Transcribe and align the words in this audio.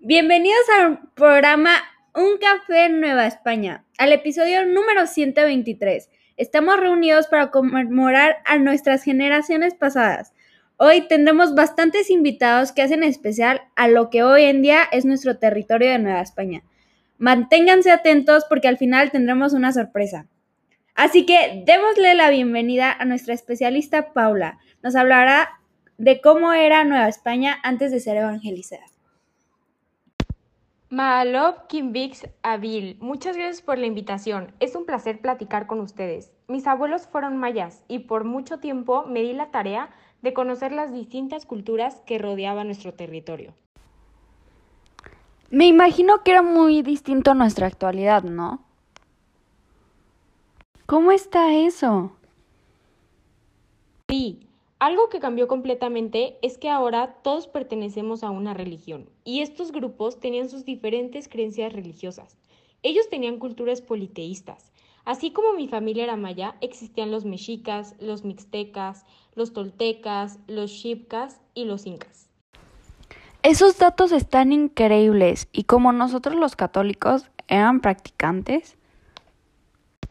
Bienvenidos 0.00 0.62
al 0.78 0.98
programa 1.14 1.76
Un 2.14 2.38
Café 2.38 2.86
en 2.86 3.00
Nueva 3.00 3.26
España, 3.26 3.84
al 3.96 4.12
episodio 4.12 4.66
número 4.66 5.06
123. 5.06 6.10
Estamos 6.36 6.78
reunidos 6.78 7.26
para 7.26 7.50
conmemorar 7.50 8.36
a 8.44 8.58
nuestras 8.58 9.02
generaciones 9.02 9.74
pasadas. 9.74 10.34
Hoy 10.76 11.08
tendremos 11.08 11.54
bastantes 11.54 12.10
invitados 12.10 12.72
que 12.72 12.82
hacen 12.82 13.02
especial 13.02 13.62
a 13.76 13.88
lo 13.88 14.10
que 14.10 14.22
hoy 14.22 14.44
en 14.44 14.60
día 14.60 14.82
es 14.92 15.04
nuestro 15.04 15.38
territorio 15.38 15.90
de 15.90 15.98
Nueva 15.98 16.20
España. 16.20 16.62
Manténganse 17.18 17.90
atentos 17.90 18.44
porque 18.48 18.68
al 18.68 18.76
final 18.76 19.10
tendremos 19.10 19.54
una 19.54 19.72
sorpresa. 19.72 20.26
Así 20.94 21.24
que 21.24 21.62
démosle 21.66 22.14
la 22.14 22.30
bienvenida 22.30 22.92
a 22.92 23.04
nuestra 23.04 23.34
especialista 23.34 24.12
Paula. 24.12 24.58
Nos 24.82 24.96
hablará 24.96 25.60
de 25.98 26.20
cómo 26.20 26.52
era 26.52 26.84
Nueva 26.84 27.08
España 27.08 27.58
antes 27.62 27.90
de 27.90 28.00
ser 28.00 28.16
evangelizada. 28.18 28.93
Maalov 30.94 31.66
Kimbix 31.66 32.28
Avil, 32.44 32.98
muchas 33.00 33.36
gracias 33.36 33.62
por 33.62 33.78
la 33.78 33.86
invitación. 33.86 34.52
Es 34.60 34.76
un 34.76 34.86
placer 34.86 35.20
platicar 35.20 35.66
con 35.66 35.80
ustedes. 35.80 36.32
Mis 36.46 36.68
abuelos 36.68 37.08
fueron 37.08 37.36
mayas 37.36 37.82
y 37.88 37.98
por 37.98 38.22
mucho 38.22 38.58
tiempo 38.60 39.04
me 39.04 39.20
di 39.20 39.32
la 39.32 39.50
tarea 39.50 39.90
de 40.22 40.32
conocer 40.32 40.70
las 40.70 40.92
distintas 40.92 41.46
culturas 41.46 42.00
que 42.06 42.18
rodeaban 42.18 42.68
nuestro 42.68 42.94
territorio. 42.94 43.54
Me 45.50 45.66
imagino 45.66 46.22
que 46.22 46.30
era 46.30 46.42
muy 46.42 46.82
distinto 46.82 47.32
a 47.32 47.34
nuestra 47.34 47.66
actualidad, 47.66 48.22
¿no? 48.22 48.62
¿Cómo 50.86 51.10
está 51.10 51.54
eso? 51.54 52.12
Sí, 54.08 54.48
algo 54.84 55.08
que 55.08 55.18
cambió 55.18 55.48
completamente 55.48 56.36
es 56.42 56.58
que 56.58 56.68
ahora 56.68 57.14
todos 57.22 57.46
pertenecemos 57.46 58.22
a 58.22 58.28
una 58.28 58.52
religión 58.52 59.08
y 59.24 59.40
estos 59.40 59.72
grupos 59.72 60.20
tenían 60.20 60.50
sus 60.50 60.66
diferentes 60.66 61.26
creencias 61.26 61.72
religiosas. 61.72 62.36
Ellos 62.82 63.08
tenían 63.08 63.38
culturas 63.38 63.80
politeístas. 63.80 64.72
Así 65.06 65.30
como 65.30 65.54
mi 65.54 65.68
familia 65.68 66.04
era 66.04 66.16
maya, 66.16 66.56
existían 66.60 67.10
los 67.10 67.24
mexicas, 67.24 67.94
los 67.98 68.24
mixtecas, 68.24 69.06
los 69.34 69.54
toltecas, 69.54 70.38
los 70.48 70.70
xipcas 70.70 71.40
y 71.54 71.64
los 71.64 71.86
incas. 71.86 72.28
Esos 73.42 73.78
datos 73.78 74.12
están 74.12 74.52
increíbles 74.52 75.48
y 75.50 75.64
como 75.64 75.92
nosotros 75.92 76.34
los 76.34 76.56
católicos 76.56 77.30
eran 77.48 77.80
practicantes. 77.80 78.76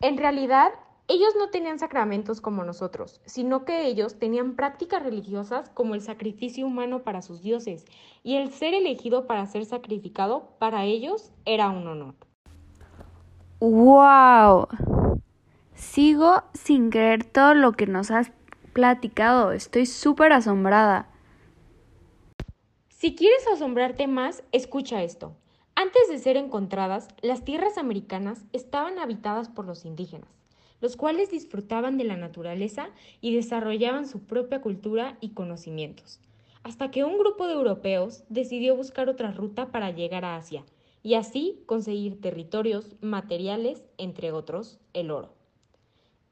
En 0.02 0.18
realidad, 0.18 0.72
ellos 1.10 1.34
no 1.38 1.50
tenían 1.50 1.80
sacramentos 1.80 2.40
como 2.40 2.64
nosotros, 2.64 3.20
sino 3.26 3.66
que 3.66 3.88
ellos 3.88 4.18
tenían 4.20 4.56
prácticas 4.56 5.04
religiosas 5.04 5.70
como 5.70 5.96
el 5.96 6.02
sacrificio 6.02 6.66
humano 6.66 7.04
para 7.04 7.22
sus 7.22 7.42
dioses, 7.42 7.86
y 8.24 8.38
el 8.38 8.52
ser 8.54 8.74
elegido 8.74 9.28
para 9.28 9.46
ser 9.46 9.66
sacrificado 9.66 10.54
para 10.60 10.86
ellos 10.86 11.32
era 11.44 11.70
un 11.70 11.88
honor. 11.88 12.16
¡Wow! 13.60 14.68
Sigo 15.74 16.44
sin 16.54 16.90
creer 16.90 17.26
todo 17.26 17.54
lo 17.54 17.74
que 17.74 17.86
nos 17.86 18.10
has 18.10 18.32
platicado. 18.72 19.52
Estoy 19.52 19.86
súper 19.86 20.32
asombrada. 20.32 21.10
Si 22.88 23.16
quieres 23.16 23.46
asombrarte 23.54 24.08
más, 24.08 24.44
escucha 24.54 25.04
esto. 25.04 25.36
Antes 25.76 26.08
de 26.08 26.20
ser 26.20 26.38
encontradas, 26.38 27.10
las 27.22 27.44
tierras 27.44 27.78
americanas 27.78 28.46
estaban 28.54 29.00
habitadas 29.00 29.50
por 29.50 29.66
los 29.66 29.84
indígenas 29.84 30.43
los 30.84 30.98
cuales 30.98 31.32
disfrutaban 31.32 31.98
de 31.98 32.04
la 32.04 32.18
naturaleza 32.18 32.90
y 33.22 33.34
desarrollaban 33.34 34.06
su 34.06 34.20
propia 34.20 34.60
cultura 34.60 35.18
y 35.22 35.30
conocimientos, 35.30 36.20
hasta 36.62 36.92
que 36.92 37.06
un 37.06 37.18
grupo 37.18 37.48
de 37.48 37.54
europeos 37.54 38.26
decidió 38.28 38.76
buscar 38.76 39.08
otra 39.08 39.32
ruta 39.32 39.72
para 39.72 39.92
llegar 39.92 40.26
a 40.26 40.36
Asia 40.36 40.66
y 41.02 41.14
así 41.14 41.64
conseguir 41.68 42.20
territorios, 42.20 42.98
materiales, 43.00 43.82
entre 43.98 44.34
otros, 44.34 44.78
el 44.92 45.10
oro. 45.10 45.34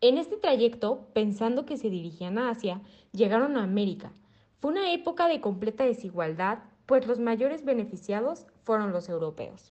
En 0.02 0.18
este 0.18 0.36
trayecto, 0.36 1.08
pensando 1.14 1.66
que 1.66 1.78
se 1.78 1.90
dirigían 1.90 2.38
a 2.38 2.50
Asia, 2.50 2.82
llegaron 3.14 3.56
a 3.56 3.64
América. 3.64 4.12
Fue 4.60 4.72
una 4.72 4.92
época 4.92 5.30
de 5.30 5.40
completa 5.40 5.86
desigualdad, 5.86 6.60
pues 6.88 7.08
los 7.08 7.20
mayores 7.20 7.64
beneficiados 7.64 8.48
fueron 8.64 8.92
los 8.92 9.08
europeos. 9.08 9.72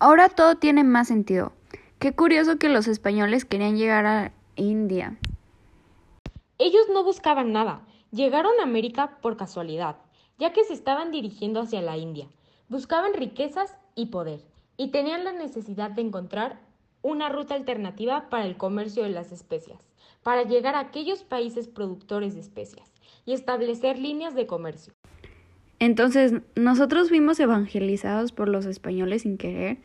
Ahora 0.00 0.28
todo 0.28 0.56
tiene 0.56 0.82
más 0.82 1.06
sentido. 1.06 1.52
Qué 2.04 2.12
curioso 2.12 2.58
que 2.58 2.68
los 2.68 2.86
españoles 2.86 3.46
querían 3.46 3.78
llegar 3.78 4.04
a 4.04 4.32
India. 4.56 5.16
Ellos 6.58 6.82
no 6.92 7.02
buscaban 7.02 7.50
nada, 7.50 7.80
llegaron 8.10 8.52
a 8.60 8.64
América 8.64 9.16
por 9.22 9.38
casualidad, 9.38 9.96
ya 10.38 10.52
que 10.52 10.64
se 10.64 10.74
estaban 10.74 11.10
dirigiendo 11.10 11.62
hacia 11.62 11.80
la 11.80 11.96
India. 11.96 12.28
Buscaban 12.68 13.14
riquezas 13.14 13.74
y 13.94 14.08
poder, 14.08 14.40
y 14.76 14.88
tenían 14.88 15.24
la 15.24 15.32
necesidad 15.32 15.92
de 15.92 16.02
encontrar 16.02 16.60
una 17.00 17.30
ruta 17.30 17.54
alternativa 17.54 18.28
para 18.28 18.44
el 18.44 18.58
comercio 18.58 19.04
de 19.04 19.08
las 19.08 19.32
especias, 19.32 19.80
para 20.22 20.42
llegar 20.42 20.74
a 20.74 20.80
aquellos 20.80 21.22
países 21.22 21.68
productores 21.68 22.34
de 22.34 22.42
especias 22.42 22.92
y 23.24 23.32
establecer 23.32 23.98
líneas 23.98 24.34
de 24.34 24.46
comercio. 24.46 24.92
Entonces, 25.78 26.34
¿nosotros 26.54 27.08
fuimos 27.08 27.40
evangelizados 27.40 28.32
por 28.32 28.50
los 28.50 28.66
españoles 28.66 29.22
sin 29.22 29.38
querer? 29.38 29.78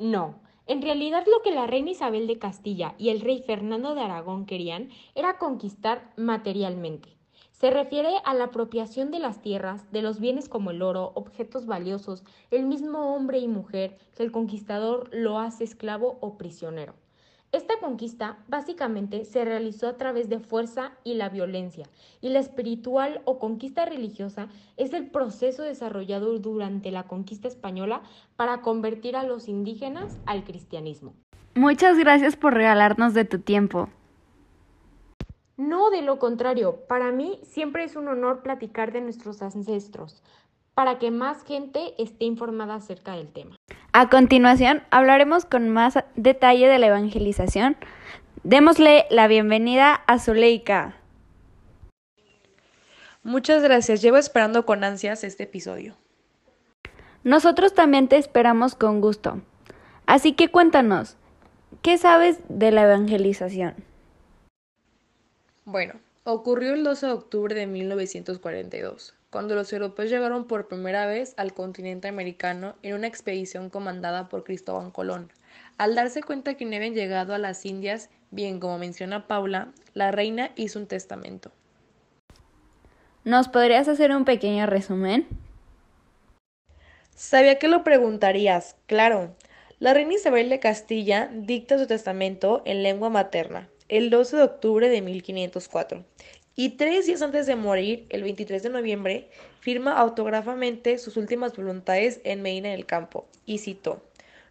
No, 0.00 0.40
en 0.66 0.80
realidad 0.80 1.26
lo 1.26 1.42
que 1.42 1.50
la 1.50 1.66
reina 1.66 1.90
Isabel 1.90 2.26
de 2.26 2.38
Castilla 2.38 2.94
y 2.96 3.10
el 3.10 3.20
rey 3.20 3.42
Fernando 3.42 3.94
de 3.94 4.00
Aragón 4.00 4.46
querían 4.46 4.88
era 5.14 5.36
conquistar 5.36 6.10
materialmente. 6.16 7.18
Se 7.52 7.70
refiere 7.70 8.14
a 8.24 8.32
la 8.32 8.44
apropiación 8.44 9.10
de 9.10 9.18
las 9.18 9.42
tierras, 9.42 9.92
de 9.92 10.00
los 10.00 10.18
bienes 10.18 10.48
como 10.48 10.70
el 10.70 10.80
oro, 10.80 11.12
objetos 11.14 11.66
valiosos, 11.66 12.24
el 12.50 12.64
mismo 12.64 13.14
hombre 13.14 13.40
y 13.40 13.48
mujer 13.48 13.98
que 14.16 14.22
el 14.22 14.32
conquistador 14.32 15.10
lo 15.12 15.38
hace 15.38 15.64
esclavo 15.64 16.16
o 16.22 16.38
prisionero. 16.38 16.94
Esta 17.52 17.74
conquista 17.80 18.38
básicamente 18.46 19.24
se 19.24 19.44
realizó 19.44 19.88
a 19.88 19.96
través 19.96 20.28
de 20.28 20.38
fuerza 20.38 20.92
y 21.02 21.14
la 21.14 21.28
violencia, 21.30 21.88
y 22.20 22.28
la 22.28 22.38
espiritual 22.38 23.22
o 23.24 23.40
conquista 23.40 23.84
religiosa 23.84 24.48
es 24.76 24.92
el 24.92 25.10
proceso 25.10 25.64
desarrollado 25.64 26.38
durante 26.38 26.92
la 26.92 27.08
conquista 27.08 27.48
española 27.48 28.02
para 28.36 28.60
convertir 28.60 29.16
a 29.16 29.24
los 29.24 29.48
indígenas 29.48 30.16
al 30.26 30.44
cristianismo. 30.44 31.14
Muchas 31.56 31.98
gracias 31.98 32.36
por 32.36 32.54
regalarnos 32.54 33.14
de 33.14 33.24
tu 33.24 33.40
tiempo. 33.40 33.88
No, 35.56 35.90
de 35.90 36.02
lo 36.02 36.20
contrario, 36.20 36.86
para 36.86 37.10
mí 37.10 37.40
siempre 37.42 37.82
es 37.82 37.96
un 37.96 38.06
honor 38.06 38.42
platicar 38.42 38.92
de 38.92 39.00
nuestros 39.00 39.42
ancestros, 39.42 40.22
para 40.74 41.00
que 41.00 41.10
más 41.10 41.42
gente 41.42 42.00
esté 42.00 42.26
informada 42.26 42.76
acerca 42.76 43.16
del 43.16 43.32
tema. 43.32 43.56
A 43.92 44.08
continuación, 44.08 44.84
hablaremos 44.90 45.44
con 45.44 45.68
más 45.68 45.98
detalle 46.14 46.68
de 46.68 46.78
la 46.78 46.86
evangelización. 46.86 47.76
Démosle 48.44 49.06
la 49.10 49.26
bienvenida 49.26 49.94
a 50.06 50.20
Zuleika. 50.20 50.94
Muchas 53.24 53.64
gracias, 53.64 54.00
llevo 54.00 54.16
esperando 54.16 54.64
con 54.64 54.84
ansias 54.84 55.24
este 55.24 55.42
episodio. 55.42 55.96
Nosotros 57.24 57.74
también 57.74 58.06
te 58.06 58.16
esperamos 58.16 58.76
con 58.76 59.00
gusto. 59.00 59.42
Así 60.06 60.34
que 60.34 60.48
cuéntanos, 60.48 61.16
¿qué 61.82 61.98
sabes 61.98 62.38
de 62.48 62.70
la 62.70 62.84
evangelización? 62.84 63.74
Bueno, 65.64 65.94
ocurrió 66.22 66.74
el 66.74 66.84
12 66.84 67.06
de 67.06 67.12
octubre 67.12 67.54
de 67.56 67.66
1942 67.66 69.14
cuando 69.30 69.54
los 69.54 69.72
europeos 69.72 70.10
llegaron 70.10 70.46
por 70.46 70.68
primera 70.68 71.06
vez 71.06 71.34
al 71.36 71.54
continente 71.54 72.08
americano 72.08 72.74
en 72.82 72.94
una 72.94 73.06
expedición 73.06 73.70
comandada 73.70 74.28
por 74.28 74.44
Cristóbal 74.44 74.92
Colón. 74.92 75.32
Al 75.78 75.94
darse 75.94 76.22
cuenta 76.22 76.54
que 76.54 76.64
no 76.64 76.76
habían 76.76 76.94
llegado 76.94 77.32
a 77.32 77.38
las 77.38 77.64
Indias, 77.64 78.10
bien 78.30 78.60
como 78.60 78.78
menciona 78.78 79.26
Paula, 79.26 79.72
la 79.94 80.10
reina 80.10 80.50
hizo 80.56 80.78
un 80.78 80.86
testamento. 80.86 81.52
¿Nos 83.24 83.48
podrías 83.48 83.86
hacer 83.86 84.10
un 84.14 84.24
pequeño 84.24 84.66
resumen? 84.66 85.26
Sabía 87.14 87.58
que 87.58 87.68
lo 87.68 87.84
preguntarías, 87.84 88.76
claro. 88.86 89.34
La 89.78 89.94
reina 89.94 90.14
Isabel 90.14 90.48
de 90.48 90.58
Castilla 90.58 91.30
dicta 91.32 91.78
su 91.78 91.86
testamento 91.86 92.62
en 92.64 92.82
lengua 92.82 93.10
materna 93.10 93.68
el 93.90 94.08
12 94.08 94.36
de 94.36 94.42
octubre 94.44 94.88
de 94.88 95.02
1504 95.02 96.04
y 96.62 96.68
tres 96.76 97.06
días 97.06 97.22
antes 97.22 97.46
de 97.46 97.56
morir, 97.56 98.04
el 98.10 98.22
23 98.22 98.62
de 98.62 98.68
noviembre, 98.68 99.30
firma 99.60 99.96
autógrafamente 99.96 100.98
sus 100.98 101.16
últimas 101.16 101.56
voluntades 101.56 102.20
en 102.22 102.42
Medina 102.42 102.68
del 102.68 102.84
Campo, 102.84 103.26
y 103.46 103.56
citó, 103.56 104.02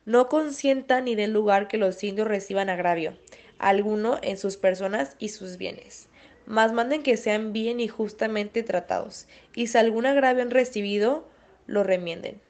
no 0.06 0.28
consienta 0.28 1.02
ni 1.02 1.14
den 1.14 1.34
lugar 1.34 1.68
que 1.68 1.78
los 1.78 2.04
indios 2.04 2.28
reciban 2.28 2.68
agravio 2.68 3.14
alguno 3.60 4.18
en 4.24 4.40
sus 4.40 4.58
personas 4.58 5.16
y 5.20 5.30
sus 5.30 5.58
bienes, 5.58 6.08
mas 6.48 6.74
manden 6.74 7.04
que 7.04 7.16
sean 7.16 7.54
bien 7.54 7.80
y 7.80 7.88
justamente 7.88 8.64
tratados, 8.64 9.28
y 9.54 9.68
si 9.68 9.78
algún 9.78 10.08
agravio 10.08 10.42
han 10.42 10.50
recibido, 10.50 11.28
lo 11.68 11.84
remienden. 11.84 12.42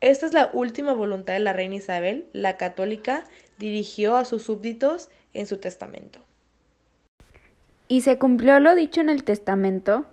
Esta 0.00 0.26
es 0.26 0.32
la 0.32 0.50
última 0.52 0.92
voluntad 0.92 1.34
de 1.34 1.38
la 1.38 1.52
reina 1.52 1.76
Isabel, 1.76 2.26
la 2.32 2.56
católica, 2.56 3.22
dirigió 3.58 4.16
a 4.16 4.24
sus 4.24 4.42
súbditos 4.42 5.08
en 5.34 5.46
su 5.46 5.58
testamento. 5.58 6.24
¿Y 7.90 8.02
se 8.02 8.18
cumplió 8.18 8.60
lo 8.60 8.76
dicho 8.76 9.00
en 9.00 9.08
el 9.08 9.24
testamento? 9.24 10.06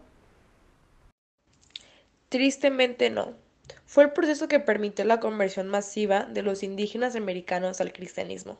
Tristemente 2.27 3.11
no. 3.11 3.35
Fue 3.85 4.05
el 4.05 4.13
proceso 4.13 4.47
que 4.47 4.59
permitió 4.59 5.05
la 5.05 5.19
conversión 5.19 5.67
masiva 5.67 6.23
de 6.23 6.41
los 6.41 6.63
indígenas 6.63 7.15
americanos 7.15 7.79
al 7.79 7.93
cristianismo. 7.93 8.57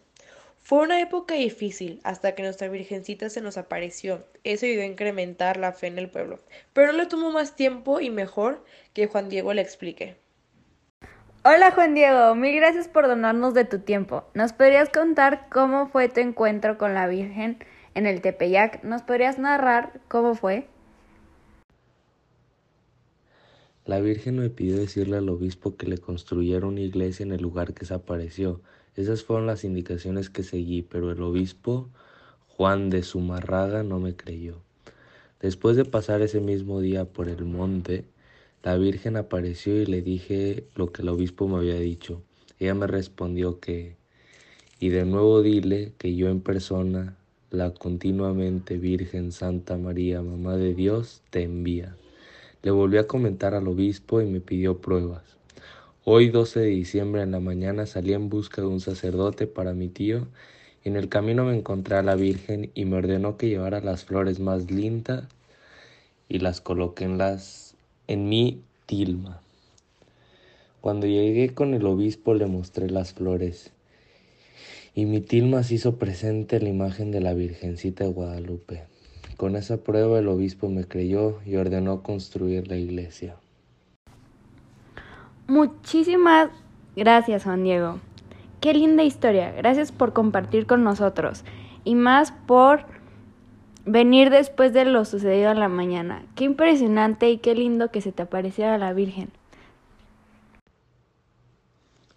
Fue 0.60 0.84
una 0.84 1.02
época 1.02 1.34
difícil 1.34 2.00
hasta 2.04 2.36
que 2.36 2.44
nuestra 2.44 2.68
Virgencita 2.68 3.32
se 3.32 3.42
nos 3.42 3.58
apareció. 3.58 4.24
Eso 4.44 4.68
ayudó 4.68 4.84
a 4.84 4.86
incrementar 4.86 5.58
la 5.58 5.74
fe 5.74 5.88
en 5.88 5.98
el 5.98 6.12
pueblo. 6.12 6.40
Pero 6.74 6.92
no 6.92 7.00
le 7.00 7.08
tomó 7.08 7.32
más 7.32 7.56
tiempo 7.56 8.00
y 8.00 8.12
mejor 8.12 8.64
que 8.94 9.08
Juan 9.08 9.30
Diego 9.30 9.52
le 9.56 9.64
explique. 9.64 10.16
Hola 11.44 11.72
Juan 11.72 11.96
Diego, 11.96 12.36
mil 12.36 12.56
gracias 12.56 12.88
por 12.88 13.08
donarnos 13.08 13.56
de 13.56 13.66
tu 13.66 13.80
tiempo. 13.80 14.26
¿Nos 14.36 14.54
podrías 14.54 14.90
contar 14.90 15.48
cómo 15.50 15.88
fue 15.88 16.08
tu 16.08 16.20
encuentro 16.20 16.78
con 16.78 16.94
la 16.94 17.08
Virgen 17.08 17.58
en 17.98 18.06
el 18.06 18.22
Tepeyac? 18.22 18.84
¿Nos 18.84 19.02
podrías 19.02 19.40
narrar 19.40 20.02
cómo 20.08 20.36
fue? 20.36 20.68
La 23.86 24.00
Virgen 24.00 24.38
me 24.38 24.52
pidió 24.52 24.78
decirle 24.78 25.18
al 25.18 25.30
obispo 25.30 25.78
que 25.78 25.88
le 25.88 25.98
construyera 25.98 26.68
una 26.68 26.82
iglesia 26.82 27.24
en 27.24 27.32
el 27.32 27.42
lugar 27.42 27.74
que 27.74 27.86
se 27.86 27.96
apareció. 27.96 28.62
Esas 28.96 29.24
fueron 29.24 29.48
las 29.48 29.64
indicaciones 29.64 30.30
que 30.30 30.44
seguí, 30.44 30.84
pero 30.84 31.12
el 31.12 31.24
obispo 31.24 31.90
Juan 32.50 32.92
de 32.92 33.02
Zumarraga 33.02 33.82
no 33.82 34.00
me 34.00 34.16
creyó. 34.16 34.62
Después 35.42 35.76
de 35.76 35.86
pasar 35.86 36.22
ese 36.22 36.40
mismo 36.40 36.82
día 36.82 37.06
por 37.06 37.28
el 37.30 37.46
monte, 37.46 38.06
la 38.62 38.78
Virgen 38.78 39.18
apareció 39.18 39.82
y 39.82 39.88
le 39.88 40.04
dije 40.04 40.66
lo 40.76 40.92
que 40.92 41.02
el 41.02 41.10
obispo 41.10 41.48
me 41.48 41.58
había 41.58 41.80
dicho. 41.80 42.22
Ella 42.60 42.76
me 42.76 42.86
respondió 42.86 43.60
que, 43.60 43.96
y 44.80 44.90
de 44.90 45.06
nuevo 45.06 45.42
dile 45.42 45.94
que 45.98 46.16
yo 46.16 46.30
en 46.30 46.42
persona, 46.42 47.18
la 47.50 47.72
continuamente 47.74 48.78
Virgen 48.78 49.32
Santa 49.32 49.78
María, 49.78 50.22
Mamá 50.22 50.58
de 50.58 50.74
Dios, 50.74 51.22
te 51.30 51.44
envía. 51.44 51.96
Le 52.64 52.72
volví 52.72 52.98
a 52.98 53.08
comentar 53.08 53.54
al 53.54 53.68
obispo 53.68 54.22
y 54.22 54.26
me 54.26 54.40
pidió 54.40 54.80
pruebas. 54.80 55.24
Hoy 56.04 56.30
12 56.30 56.60
de 56.62 56.68
diciembre 56.68 57.22
en 57.22 57.32
la 57.32 57.40
mañana 57.40 57.86
salí 57.86 58.14
en 58.14 58.30
busca 58.30 58.62
de 58.62 58.68
un 58.68 58.80
sacerdote 58.80 59.48
para 59.48 59.74
mi 59.74 59.90
tío 59.90 60.28
en 60.88 60.96
el 60.96 61.10
camino 61.10 61.44
me 61.44 61.54
encontré 61.54 61.98
a 61.98 62.02
la 62.02 62.16
Virgen 62.16 62.72
y 62.74 62.86
me 62.86 62.96
ordenó 62.96 63.36
que 63.36 63.50
llevara 63.50 63.82
las 63.82 64.06
flores 64.06 64.40
más 64.40 64.72
lindas 64.72 65.26
y 66.30 66.40
las 66.40 66.62
coloqué 66.62 67.04
en, 67.04 67.18
las, 67.18 67.76
en 68.08 68.30
mi 68.30 68.62
tilma. 68.86 69.42
Cuando 70.80 71.06
llegué 71.06 71.54
con 71.54 71.74
el 71.74 71.86
obispo 71.86 72.36
le 72.36 72.46
mostré 72.46 72.90
las 72.90 73.12
flores 73.12 73.74
y 74.98 75.06
mi 75.06 75.22
tilma 75.22 75.62
se 75.62 75.76
hizo 75.76 75.98
presente 75.98 76.60
la 76.60 76.70
imagen 76.70 77.12
de 77.12 77.22
la 77.22 77.36
Virgencita 77.36 78.04
de 78.04 78.10
Guadalupe. 78.10 78.88
Con 79.38 79.56
esa 79.56 79.78
prueba 79.78 80.18
el 80.18 80.28
obispo 80.28 80.70
me 80.70 80.86
creyó 80.86 81.38
y 81.46 81.56
ordenó 81.56 82.02
construir 82.02 82.68
la 82.68 82.78
iglesia. 82.78 83.36
Muchísimas 85.46 86.50
gracias, 86.96 87.44
Juan 87.44 87.64
Diego. 87.64 88.00
Qué 88.60 88.74
linda 88.74 89.04
historia. 89.04 89.52
Gracias 89.52 89.92
por 89.92 90.14
compartir 90.14 90.66
con 90.66 90.84
nosotros 90.84 91.44
y 91.84 91.94
más 91.94 92.32
por 92.32 92.86
venir 93.86 94.32
después 94.32 94.74
de 94.74 94.86
lo 94.86 95.06
sucedido 95.06 95.52
en 95.52 95.60
la 95.60 95.70
mañana. 95.70 96.26
Qué 96.34 96.46
impresionante 96.46 97.30
y 97.30 97.38
qué 97.38 97.54
lindo 97.54 97.92
que 97.92 98.02
se 98.02 98.12
te 98.12 98.24
apareciera 98.24 98.80
la 98.80 98.94
Virgen. 98.94 99.30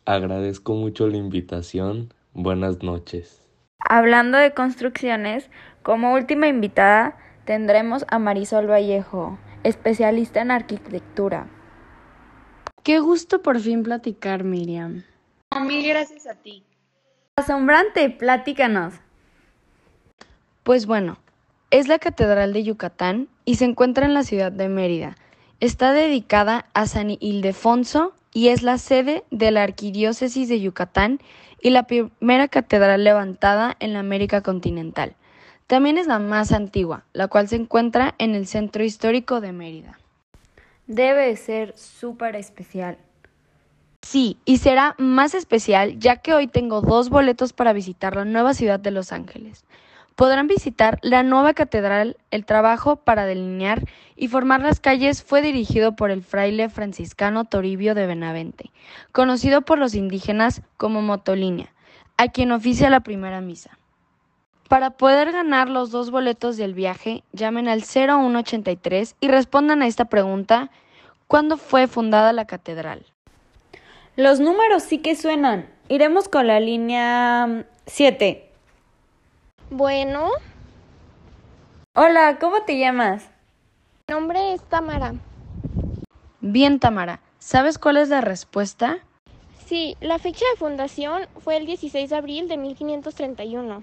Agradezco 0.07 0.75
mucho 0.77 1.09
la 1.09 1.19
invitación. 1.19 2.15
Buenas 2.33 2.83
noches. 2.83 3.43
Hablando 3.81 4.39
de 4.39 4.55
construcciones, 4.55 5.51
como 5.83 6.13
última 6.13 6.47
invitada 6.47 7.17
tendremos 7.45 8.05
a 8.09 8.19
Marisol 8.19 8.71
Vallejo, 8.71 9.39
especialista 9.65 10.41
en 10.41 10.51
arquitectura. 10.53 11.49
Qué 12.85 13.01
gusto 13.01 13.43
por 13.43 13.59
fin 13.59 13.83
platicar, 13.83 14.45
Miriam. 14.45 15.03
Mil 15.61 15.87
gracias 15.87 16.27
a 16.27 16.35
ti. 16.35 16.65
Asombrante, 17.37 18.09
platícanos. 18.11 18.95
Pues 20.63 20.87
bueno, 20.87 21.19
es 21.71 21.89
la 21.89 21.99
Catedral 21.99 22.53
de 22.53 22.63
Yucatán 22.63 23.29
y 23.45 23.57
se 23.57 23.65
encuentra 23.65 24.07
en 24.07 24.15
la 24.15 24.23
ciudad 24.23 24.53
de 24.53 24.69
Mérida. 24.69 25.17
Está 25.59 25.93
dedicada 25.93 26.67
a 26.75 26.87
San 26.87 27.11
Ildefonso 27.11 28.15
y 28.33 28.49
es 28.49 28.63
la 28.63 28.79
sede 28.79 29.25
de 29.31 29.51
la 29.51 29.63
Arquidiócesis 29.63 30.49
de 30.49 30.61
Yucatán 30.61 31.21
y 31.61 31.71
la 31.71 31.85
primera 31.85 32.49
catedral 32.49 33.05
levantada 33.05 33.77
en 33.81 33.93
la 33.93 34.01
América 34.01 34.41
continental. 34.43 35.15
También 35.67 35.99
es 35.99 36.07
la 36.07 36.19
más 36.19 36.53
antigua, 36.53 37.05
la 37.13 37.29
cual 37.29 37.49
se 37.49 37.57
encuentra 37.57 38.15
en 38.19 38.35
el 38.35 38.47
centro 38.47 38.83
histórico 38.83 39.41
de 39.41 39.53
Mérida. 39.53 39.99
Debe 40.87 41.37
ser 41.37 41.77
súper 41.77 42.35
especial. 42.35 42.99
Sí, 44.03 44.39
y 44.45 44.59
será 44.59 44.95
más 44.99 45.35
especial 45.35 45.99
ya 45.99 46.17
que 46.17 46.35
hoy 46.35 46.47
tengo 46.47 46.81
dos 46.81 47.11
boletos 47.11 47.53
para 47.53 47.73
visitar 47.73 48.17
la 48.17 48.25
nueva 48.25 48.55
ciudad 48.55 48.81
de 48.81 48.91
Los 48.91 49.13
Ángeles. 49.13 49.65
Podrán 50.17 50.47
visitar 50.47 50.99
la 51.03 51.23
nueva 51.23 51.55
catedral. 51.55 52.17
El 52.31 52.45
trabajo 52.45 52.97
para 52.97 53.27
delinear 53.27 53.85
y 54.17 54.29
formar 54.29 54.61
las 54.61 54.81
calles 54.81 55.23
fue 55.23 55.43
dirigido 55.43 55.97
por 55.97 56.11
el 56.11 56.23
fraile 56.23 56.69
franciscano 56.69 57.45
Toribio 57.45 57.95
de 57.95 58.07
Benavente, 58.07 58.71
conocido 59.13 59.63
por 59.63 59.79
los 59.79 59.95
indígenas 59.95 60.63
como 60.77 61.03
Motolinia, 61.03 61.73
a 62.17 62.29
quien 62.29 62.53
oficia 62.53 62.91
la 62.91 63.01
primera 63.01 63.41
misa. 63.41 63.79
Para 64.69 64.91
poder 64.91 65.33
ganar 65.33 65.69
los 65.69 65.91
dos 65.91 66.11
boletos 66.11 66.57
del 66.57 66.75
viaje, 66.75 67.25
llamen 67.33 67.67
al 67.67 67.83
0183 67.83 69.17
y 69.19 69.29
respondan 69.29 69.83
a 69.83 69.89
esta 69.89 70.05
pregunta, 70.05 70.71
¿cuándo 71.27 71.57
fue 71.57 71.89
fundada 71.89 72.33
la 72.33 72.45
catedral? 72.45 73.05
Los 74.17 74.39
números 74.39 74.83
sí 74.83 74.99
que 74.99 75.17
suenan. 75.17 75.69
Iremos 75.89 76.29
con 76.29 76.47
la 76.47 76.61
línea 76.61 77.65
7. 77.87 78.50
Bueno. 79.71 80.31
Hola, 81.95 82.39
¿cómo 82.41 82.63
te 82.63 82.77
llamas? 82.77 83.31
Mi 84.09 84.15
nombre 84.15 84.53
es 84.53 84.63
Tamara. 84.63 85.15
Bien, 86.41 86.81
Tamara. 86.81 87.21
¿Sabes 87.39 87.79
cuál 87.79 87.97
es 87.99 88.09
la 88.09 88.21
respuesta? 88.21 88.99
Sí, 89.67 89.97
la 90.01 90.19
fecha 90.19 90.45
de 90.53 90.59
fundación 90.59 91.29
fue 91.39 91.57
el 91.57 91.67
16 91.67 92.11
de 92.11 92.17
abril 92.17 92.49
de 92.49 92.57
1531. 92.57 93.83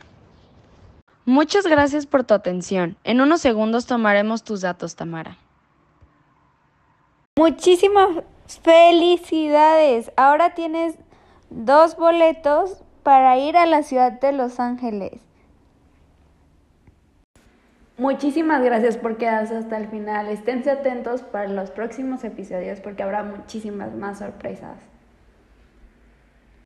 Muchas 1.23 1.65
gracias 1.65 2.05
por 2.05 2.25
tu 2.25 2.33
atención. 2.33 2.97
En 3.05 3.21
unos 3.21 3.39
segundos 3.39 3.85
tomaremos 3.85 4.43
tus 4.43 4.61
datos, 4.61 4.97
Tamara. 4.97 5.37
Muchísimas 7.37 8.23
felicidades. 8.61 10.11
Ahora 10.17 10.53
tienes 10.53 10.95
dos 11.49 11.95
boletos 11.95 12.83
para 13.03 13.37
ir 13.37 13.56
a 13.56 13.65
la 13.65 13.83
ciudad 13.83 14.11
de 14.11 14.33
Los 14.33 14.59
Ángeles. 14.59 15.26
Muchísimas 17.97 18.63
gracias 18.63 18.95
por 18.95 19.18
quedarse 19.18 19.56
hasta 19.56 19.75
el 19.77 19.87
final. 19.87 20.27
Esténse 20.27 20.69
atentos 20.69 21.23
para 21.23 21.47
los 21.47 21.71
próximos 21.71 22.23
episodios 22.23 22.80
porque 22.80 23.01
habrá 23.01 23.23
muchísimas 23.23 23.95
más 23.95 24.19
sorpresas. 24.19 24.77